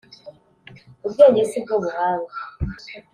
[1.05, 2.35] Ubwenge si bwo buhanga